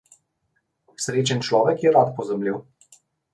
[1.05, 2.57] Srečen človek je rad pozabljiv.